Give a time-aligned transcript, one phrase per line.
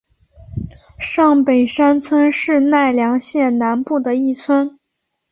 [0.97, 4.79] 上北山村是奈良县南部的一村。